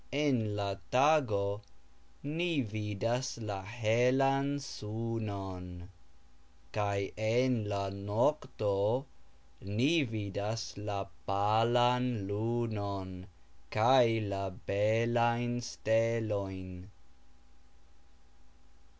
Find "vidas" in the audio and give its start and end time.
2.63-3.37, 10.03-10.65